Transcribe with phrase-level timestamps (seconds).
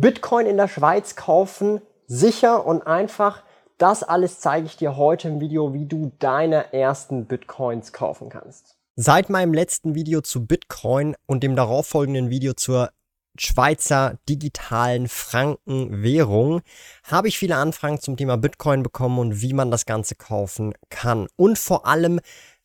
[0.00, 3.42] Bitcoin in der Schweiz kaufen, sicher und einfach.
[3.76, 8.78] Das alles zeige ich dir heute im Video, wie du deine ersten Bitcoins kaufen kannst.
[8.96, 12.90] Seit meinem letzten Video zu Bitcoin und dem darauffolgenden Video zur
[13.38, 16.62] Schweizer digitalen Frankenwährung
[17.04, 21.28] habe ich viele Anfragen zum Thema Bitcoin bekommen und wie man das Ganze kaufen kann.
[21.36, 22.20] Und vor allem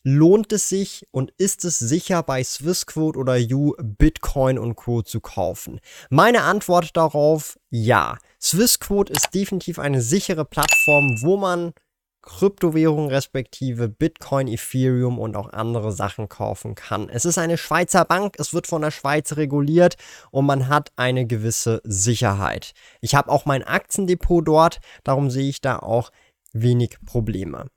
[0.05, 5.19] lohnt es sich und ist es sicher bei Swissquote oder You Bitcoin und Co zu
[5.19, 5.81] kaufen?
[6.09, 8.19] Meine Antwort darauf ja.
[8.39, 11.73] Swissquote ist definitiv eine sichere Plattform, wo man
[12.21, 17.09] Kryptowährungen respektive Bitcoin, Ethereum und auch andere Sachen kaufen kann.
[17.09, 19.95] Es ist eine Schweizer Bank, es wird von der Schweiz reguliert
[20.29, 22.73] und man hat eine gewisse Sicherheit.
[23.01, 26.11] Ich habe auch mein Aktiendepot dort, darum sehe ich da auch
[26.53, 27.67] wenig Probleme.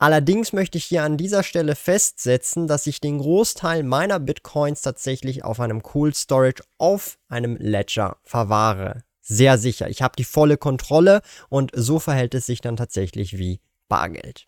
[0.00, 5.44] Allerdings möchte ich hier an dieser Stelle festsetzen, dass ich den Großteil meiner Bitcoins tatsächlich
[5.44, 9.02] auf einem Cold Storage auf einem Ledger verwahre.
[9.20, 9.90] Sehr sicher.
[9.90, 14.46] Ich habe die volle Kontrolle und so verhält es sich dann tatsächlich wie Bargeld.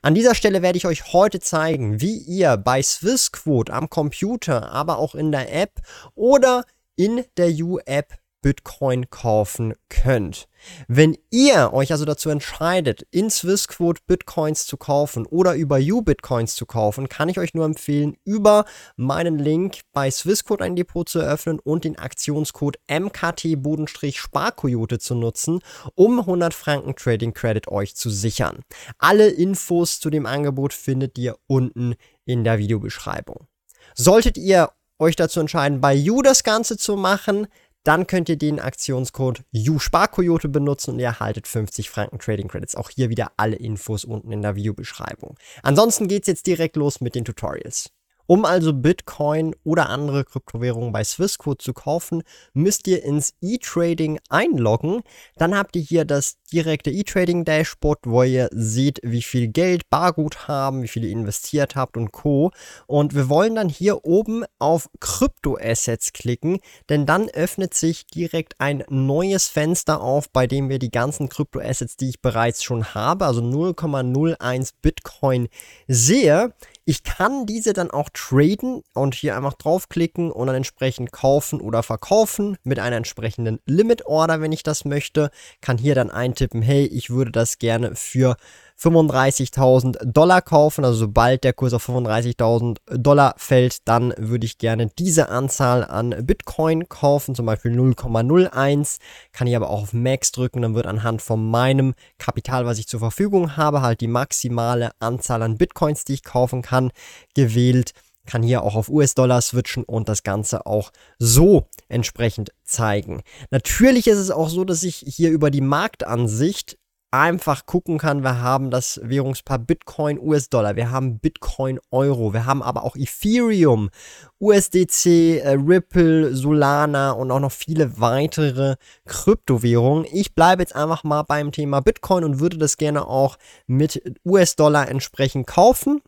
[0.00, 4.98] An dieser Stelle werde ich euch heute zeigen, wie ihr bei Swissquote am Computer, aber
[4.98, 5.82] auch in der App
[6.14, 6.64] oder
[6.96, 8.14] in der U-App
[8.46, 10.46] Bitcoin kaufen könnt.
[10.86, 16.54] Wenn ihr euch also dazu entscheidet, in Swissquote Bitcoins zu kaufen oder über U Bitcoins
[16.54, 21.18] zu kaufen, kann ich euch nur empfehlen, über meinen Link bei Swissquote ein Depot zu
[21.18, 25.58] eröffnen und den Aktionscode MKT-Sparkoyote zu nutzen,
[25.96, 28.60] um 100 Franken Trading Credit euch zu sichern.
[28.98, 33.48] Alle Infos zu dem Angebot findet ihr unten in der Videobeschreibung.
[33.96, 37.46] Solltet ihr euch dazu entscheiden, bei You das Ganze zu machen,
[37.86, 42.74] dann könnt ihr den Aktionscode USparkoyote benutzen und ihr erhaltet 50 Franken Trading Credits.
[42.74, 45.36] Auch hier wieder alle Infos unten in der Videobeschreibung.
[45.62, 47.90] Ansonsten geht's jetzt direkt los mit den Tutorials.
[48.26, 52.22] Um also Bitcoin oder andere Kryptowährungen bei Swissquote zu kaufen,
[52.52, 55.02] müsst ihr ins E-Trading einloggen.
[55.36, 60.48] Dann habt ihr hier das direkte E-Trading Dashboard, wo ihr seht, wie viel Geld, Bargut
[60.48, 62.50] haben, wie viel ihr investiert habt und Co.
[62.86, 66.58] Und wir wollen dann hier oben auf Kryptoassets klicken,
[66.88, 71.96] denn dann öffnet sich direkt ein neues Fenster auf, bei dem wir die ganzen Kryptoassets,
[71.96, 75.48] die ich bereits schon habe, also 0,01 Bitcoin
[75.88, 76.52] sehe.
[76.88, 81.82] Ich kann diese dann auch traden und hier einfach draufklicken und dann entsprechend kaufen oder
[81.82, 85.30] verkaufen mit einer entsprechenden Limit Order, wenn ich das möchte.
[85.60, 88.36] Kann hier dann eintippen, hey, ich würde das gerne für
[88.80, 90.84] 35.000 Dollar kaufen.
[90.84, 96.14] Also sobald der Kurs auf 35.000 Dollar fällt, dann würde ich gerne diese Anzahl an
[96.26, 98.98] Bitcoin kaufen, zum Beispiel 0,01.
[99.32, 102.88] Kann ich aber auch auf Max drücken, dann wird anhand von meinem Kapital, was ich
[102.88, 106.90] zur Verfügung habe, halt die maximale Anzahl an Bitcoins, die ich kaufen kann,
[107.34, 107.92] gewählt
[108.26, 113.22] kann hier auch auf US-Dollar switchen und das Ganze auch so entsprechend zeigen.
[113.50, 116.76] Natürlich ist es auch so, dass ich hier über die Marktansicht
[117.20, 122.62] einfach gucken kann, wir haben das Währungspaar Bitcoin, US-Dollar, wir haben Bitcoin, Euro, wir haben
[122.62, 123.90] aber auch Ethereum,
[124.38, 128.76] USDC, äh, Ripple, Solana und auch noch viele weitere
[129.06, 130.06] Kryptowährungen.
[130.10, 134.88] Ich bleibe jetzt einfach mal beim Thema Bitcoin und würde das gerne auch mit US-Dollar
[134.88, 136.02] entsprechend kaufen.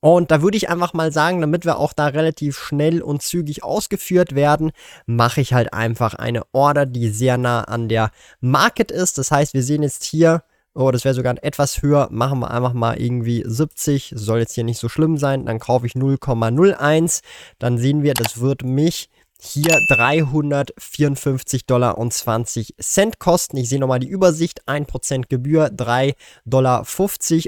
[0.00, 3.64] Und da würde ich einfach mal sagen, damit wir auch da relativ schnell und zügig
[3.64, 4.72] ausgeführt werden,
[5.06, 9.18] mache ich halt einfach eine Order, die sehr nah an der Market ist.
[9.18, 10.42] Das heißt, wir sehen jetzt hier,
[10.74, 14.64] oh, das wäre sogar etwas höher, machen wir einfach mal irgendwie 70, soll jetzt hier
[14.64, 17.22] nicht so schlimm sein, dann kaufe ich 0,01,
[17.58, 19.08] dann sehen wir, das wird mich
[19.40, 23.56] hier 354 Dollar und 20 Cent kosten.
[23.56, 24.66] Ich sehe nochmal die Übersicht.
[24.66, 26.86] 1% Gebühr, 3,50 Dollar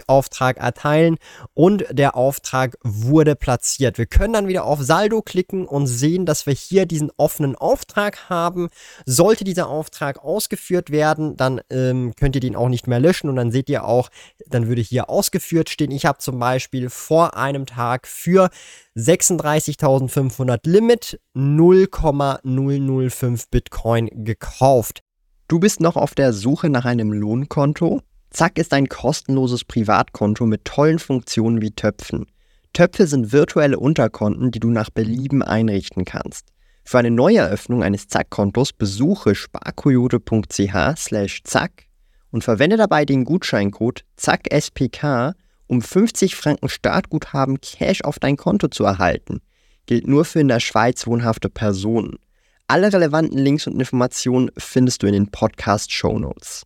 [0.07, 1.17] Auftrag erteilen
[1.55, 3.99] und der Auftrag wurde platziert.
[3.99, 8.29] Wir können dann wieder auf Saldo klicken und sehen, dass wir hier diesen offenen Auftrag
[8.29, 8.69] haben.
[9.05, 13.37] Sollte dieser Auftrag ausgeführt werden, dann ähm, könnt ihr den auch nicht mehr löschen und
[13.37, 14.11] dann seht ihr auch,
[14.47, 15.91] dann würde hier ausgeführt stehen.
[15.91, 18.51] Ich habe zum Beispiel vor einem Tag für
[18.99, 25.03] 36.500 Limit 0,005 Bitcoin gekauft.
[25.47, 28.01] Du bist noch auf der Suche nach einem Lohnkonto?
[28.31, 32.27] Zack ist ein kostenloses Privatkonto mit tollen Funktionen wie Töpfen.
[32.73, 36.49] Töpfe sind virtuelle Unterkonten, die du nach Belieben einrichten kannst.
[36.85, 41.85] Für eine Neueröffnung eines Zack-Kontos besuche sparkoyote.ch slash zack
[42.33, 45.35] und verwende dabei den Gutscheincode ZACKSPK,
[45.69, 49.41] um 50 Franken Startguthaben Cash auf dein Konto zu erhalten.
[49.87, 52.19] Gilt nur für in der Schweiz wohnhafte Personen.
[52.67, 56.65] Alle relevanten Links und Informationen findest du in den Podcast-Show Notes.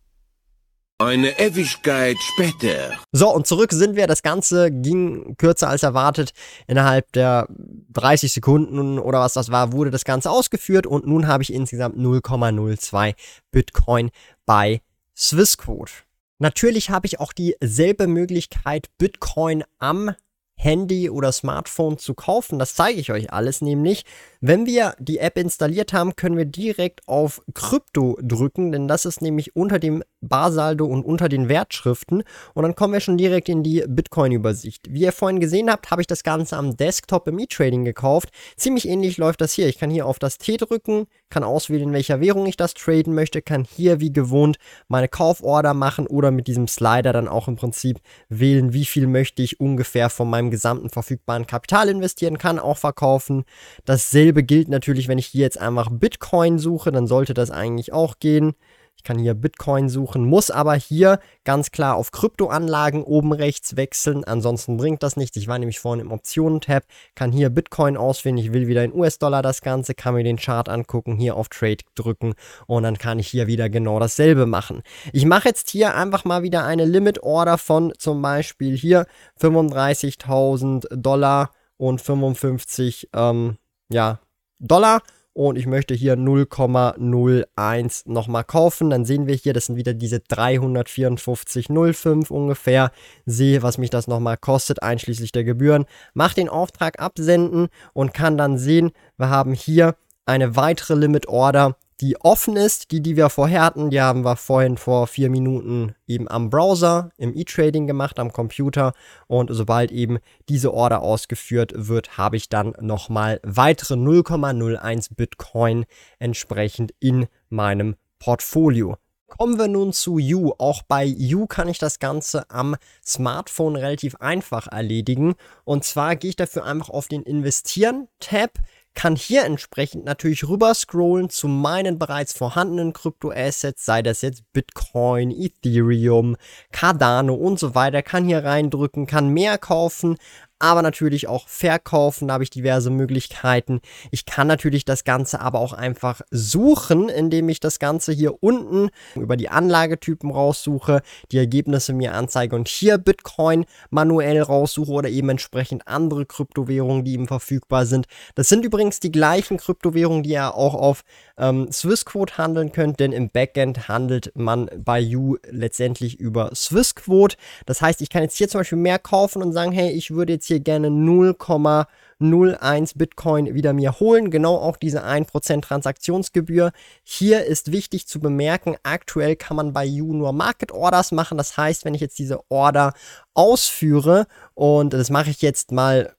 [0.99, 2.93] Eine Ewigkeit später.
[3.11, 4.07] So, und zurück sind wir.
[4.07, 6.31] Das Ganze ging kürzer als erwartet.
[6.67, 7.47] Innerhalb der
[7.93, 11.97] 30 Sekunden oder was das war, wurde das Ganze ausgeführt und nun habe ich insgesamt
[11.97, 13.15] 0,02
[13.51, 14.11] Bitcoin
[14.45, 14.81] bei
[15.15, 15.91] Swissquote.
[16.39, 20.15] Natürlich habe ich auch dieselbe Möglichkeit, Bitcoin am
[20.55, 22.59] Handy oder Smartphone zu kaufen.
[22.59, 24.05] Das zeige ich euch alles nämlich.
[24.39, 29.21] Wenn wir die App installiert haben, können wir direkt auf Krypto drücken, denn das ist
[29.21, 32.23] nämlich unter dem Barsaldo und unter den Wertschriften.
[32.53, 34.87] Und dann kommen wir schon direkt in die Bitcoin-Übersicht.
[34.89, 38.29] Wie ihr vorhin gesehen habt, habe ich das Ganze am Desktop im E-Trading gekauft.
[38.57, 39.67] Ziemlich ähnlich läuft das hier.
[39.67, 43.13] Ich kann hier auf das T drücken, kann auswählen, in welcher Währung ich das traden
[43.13, 47.55] möchte, kann hier wie gewohnt meine Kauforder machen oder mit diesem Slider dann auch im
[47.55, 47.99] Prinzip
[48.29, 53.43] wählen, wie viel möchte ich ungefähr von meinem gesamten verfügbaren Kapital investieren, kann auch verkaufen.
[53.85, 58.19] Dasselbe gilt natürlich, wenn ich hier jetzt einfach Bitcoin suche, dann sollte das eigentlich auch
[58.19, 58.53] gehen.
[59.03, 64.23] Ich kann hier Bitcoin suchen, muss aber hier ganz klar auf Kryptoanlagen oben rechts wechseln.
[64.23, 65.35] Ansonsten bringt das nichts.
[65.35, 68.37] Ich war nämlich vorhin im Optionen-Tab, kann hier Bitcoin auswählen.
[68.37, 71.83] Ich will wieder in US-Dollar das Ganze, kann mir den Chart angucken, hier auf Trade
[71.95, 72.35] drücken
[72.65, 74.83] und dann kann ich hier wieder genau dasselbe machen.
[75.11, 79.05] Ich mache jetzt hier einfach mal wieder eine Limit-Order von zum Beispiel hier
[79.41, 83.57] 35.000 Dollar und 55 ähm,
[83.89, 84.21] ja,
[84.59, 85.01] Dollar
[85.33, 88.89] und ich möchte hier 0,01 nochmal kaufen.
[88.89, 92.91] Dann sehen wir hier, das sind wieder diese 354,05 ungefähr.
[93.25, 95.85] Sehe, was mich das nochmal kostet, einschließlich der Gebühren.
[96.13, 99.95] Mach den Auftrag absenden und kann dann sehen, wir haben hier
[100.25, 102.91] eine weitere Limit Order die offen ist.
[102.91, 107.11] Die, die wir vorher hatten, die haben wir vorhin vor vier Minuten eben am Browser,
[107.17, 108.91] im E-Trading gemacht, am Computer.
[109.27, 110.19] Und sobald eben
[110.49, 115.85] diese Order ausgeführt wird, habe ich dann nochmal weitere 0,01 Bitcoin
[116.19, 118.97] entsprechend in meinem Portfolio.
[119.27, 120.51] Kommen wir nun zu You.
[120.59, 125.35] Auch bei You kann ich das Ganze am Smartphone relativ einfach erledigen.
[125.63, 128.59] Und zwar gehe ich dafür einfach auf den Investieren-Tab,
[128.93, 135.31] kann hier entsprechend natürlich rüber scrollen zu meinen bereits vorhandenen Kryptoassets, sei das jetzt Bitcoin,
[135.31, 136.35] Ethereum,
[136.71, 140.17] Cardano und so weiter, kann hier reindrücken, kann mehr kaufen,
[140.63, 142.29] aber natürlich auch verkaufen.
[142.29, 143.81] Da habe ich diverse Möglichkeiten.
[144.11, 148.89] Ich kann natürlich das Ganze aber auch einfach suchen, indem ich das Ganze hier unten
[149.13, 151.01] über die Anlagetypen raussuche,
[151.33, 157.11] die Ergebnisse mir anzeige und hier Bitcoin manuell raussuche oder eben entsprechend andere Kryptowährungen, die
[157.13, 158.05] eben verfügbar sind.
[158.35, 161.03] Das sind übrigens die gleichen Kryptowährungen, die ihr auch auf
[161.37, 167.35] ähm, Swissquote handeln könnt, denn im Backend handelt man bei You letztendlich über Swissquote.
[167.65, 170.33] Das heißt, ich kann jetzt hier zum Beispiel mehr kaufen und sagen, hey, ich würde
[170.33, 174.31] jetzt hier gerne 0,01 Bitcoin wieder mir holen.
[174.31, 176.71] Genau auch diese 1% Transaktionsgebühr.
[177.03, 181.37] Hier ist wichtig zu bemerken, aktuell kann man bei You nur Market Orders machen.
[181.37, 182.93] Das heißt, wenn ich jetzt diese Order
[183.33, 186.13] ausführe und das mache ich jetzt mal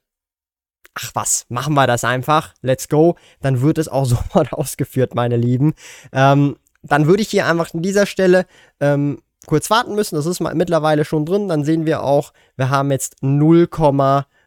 [0.94, 5.36] ach was, machen wir das einfach, let's go, dann wird es auch sofort ausgeführt, meine
[5.36, 5.74] Lieben.
[6.12, 8.46] Ähm, dann würde ich hier einfach an dieser Stelle
[8.80, 12.90] ähm, kurz warten müssen, das ist mittlerweile schon drin, dann sehen wir auch, wir haben
[12.90, 13.68] jetzt 0,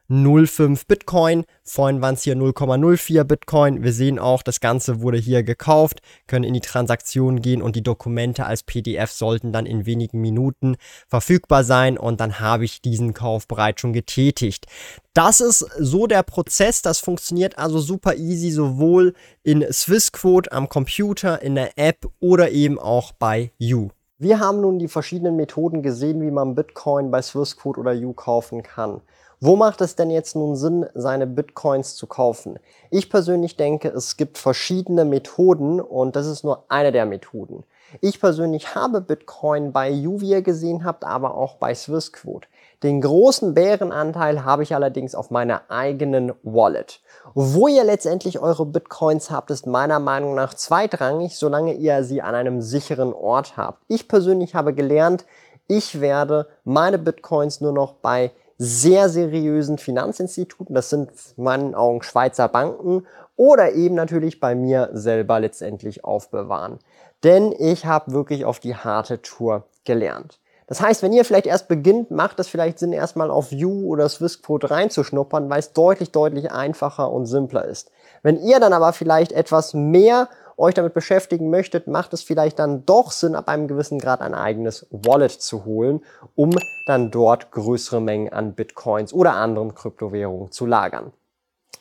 [0.10, 1.46] 0,05 Bitcoin.
[1.64, 3.84] Vorhin waren es hier 0,04 Bitcoin.
[3.84, 7.84] Wir sehen auch, das Ganze wurde hier gekauft, können in die Transaktion gehen und die
[7.84, 10.78] Dokumente als PDF sollten dann in wenigen Minuten
[11.08, 14.66] verfügbar sein und dann habe ich diesen Kauf bereits schon getätigt.
[15.14, 19.14] Das ist so der Prozess, das funktioniert also super easy, sowohl
[19.44, 23.90] in Swissquote am Computer, in der App oder eben auch bei You.
[24.20, 28.64] Wir haben nun die verschiedenen Methoden gesehen, wie man Bitcoin bei Swissquote oder You kaufen
[28.64, 29.02] kann.
[29.40, 32.58] Wo macht es denn jetzt nun Sinn, seine Bitcoins zu kaufen?
[32.90, 37.64] Ich persönlich denke, es gibt verschiedene Methoden und das ist nur eine der Methoden.
[38.02, 42.48] Ich persönlich habe Bitcoin bei ihr gesehen habt, aber auch bei Swissquote.
[42.82, 47.00] Den großen Bärenanteil habe ich allerdings auf meiner eigenen Wallet.
[47.36, 52.34] Wo ihr letztendlich eure Bitcoins habt, ist meiner Meinung nach zweitrangig, solange ihr sie an
[52.34, 53.84] einem sicheren Ort habt.
[53.88, 55.26] Ich persönlich habe gelernt,
[55.68, 62.02] ich werde meine Bitcoins nur noch bei sehr seriösen Finanzinstituten, das sind in meinen Augen
[62.02, 66.80] Schweizer Banken oder eben natürlich bei mir selber letztendlich aufbewahren.
[67.24, 70.40] Denn ich habe wirklich auf die harte Tour gelernt.
[70.68, 74.10] Das heißt, wenn ihr vielleicht erst beginnt, macht es vielleicht Sinn, erstmal auf View oder
[74.10, 77.90] Swissquote reinzuschnuppern, weil es deutlich, deutlich einfacher und simpler ist.
[78.22, 82.86] Wenn ihr dann aber vielleicht etwas mehr euch damit beschäftigen möchtet, macht es vielleicht dann
[82.86, 86.02] doch Sinn, ab einem gewissen Grad ein eigenes Wallet zu holen,
[86.36, 86.52] um
[86.88, 91.14] dann dort größere Mengen an Bitcoins oder anderen Kryptowährungen zu lagern.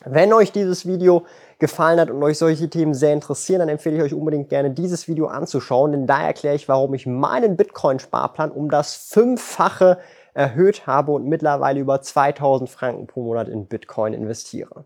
[0.05, 1.25] Wenn euch dieses Video
[1.57, 5.07] gefallen hat und euch solche Themen sehr interessieren, dann empfehle ich euch unbedingt gerne dieses
[5.07, 9.97] Video anzuschauen, denn da erkläre ich, warum ich meinen Bitcoin-Sparplan um das Fünffache
[10.35, 14.85] erhöht habe und mittlerweile über 2000 Franken pro Monat in Bitcoin investiere.